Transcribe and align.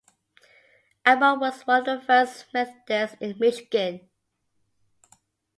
Abbott 1.05 1.39
was 1.39 1.67
one 1.67 1.87
of 1.87 1.99
the 1.99 2.03
first 2.07 2.45
Methodists 2.55 3.17
in 3.21 3.37
Michigan. 3.37 4.09